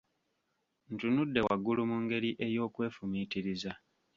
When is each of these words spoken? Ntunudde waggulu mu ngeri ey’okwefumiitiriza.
Ntunudde 0.93 1.39
waggulu 1.47 1.81
mu 1.89 1.97
ngeri 2.03 2.29
ey’okwefumiitiriza. 2.45 3.71